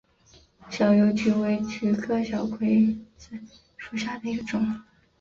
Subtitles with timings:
[0.67, 2.87] 小油菊为菊科小葵
[3.19, 3.37] 子
[3.77, 4.81] 属下的一个种。